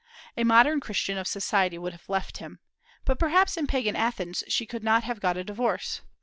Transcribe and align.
A 0.35 0.43
modern 0.43 0.79
Christian 0.79 1.13
woman 1.13 1.21
of 1.21 1.27
society 1.27 1.77
would 1.77 1.91
have 1.93 2.09
left 2.09 2.37
him. 2.37 2.57
But 3.05 3.19
perhaps 3.19 3.55
in 3.55 3.67
Pagan 3.67 3.95
Athens 3.95 4.43
she 4.47 4.65
could 4.65 4.83
not 4.83 5.03
have 5.03 5.19
got 5.19 5.37
a 5.37 5.43
divorce. 5.43 6.01